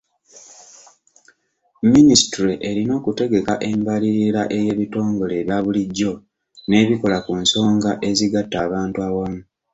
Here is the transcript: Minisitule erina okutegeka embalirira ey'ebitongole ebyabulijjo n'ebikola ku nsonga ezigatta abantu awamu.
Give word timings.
Minisitule 1.93 2.53
erina 2.69 2.93
okutegeka 2.99 3.53
embalirira 3.71 4.41
ey'ebitongole 4.57 5.33
ebyabulijjo 5.41 6.13
n'ebikola 6.67 7.17
ku 7.25 7.33
nsonga 7.41 7.91
ezigatta 8.09 8.57
abantu 8.65 8.97
awamu. 9.07 9.41